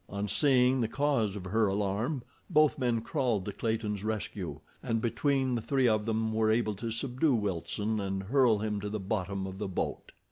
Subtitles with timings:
[0.09, 5.53] On seeing the cause of her alarm, both men crawled to Clayton's rescue, and between
[5.53, 9.45] the three of them were able to subdue Wilson and hurl him to the bottom
[9.45, 10.11] of the boat.